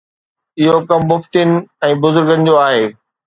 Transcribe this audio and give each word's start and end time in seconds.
اهو 0.61 0.77
ڪم 0.91 1.03
مفتين 1.11 1.53
۽ 1.89 1.93
بزرگن 2.07 2.49
جو 2.51 2.57
آهي. 2.65 2.83